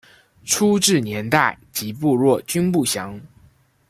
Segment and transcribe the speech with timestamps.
[0.43, 3.21] 初置年代及部落均不详。